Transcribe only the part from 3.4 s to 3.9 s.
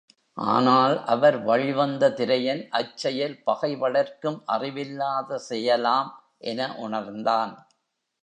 பகை